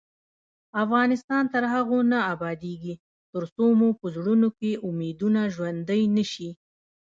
[0.83, 2.93] افغانستان تر هغو نه ابادیږي،
[3.33, 6.49] ترڅو مو په زړونو کې امیدونه ژوندۍ نشي.